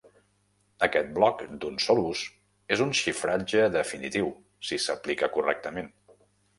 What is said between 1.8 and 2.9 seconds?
sol ús és